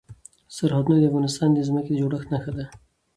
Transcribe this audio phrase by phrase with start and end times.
[0.55, 2.65] سرحدونه د افغانستان د ځمکې د جوړښت نښه ده.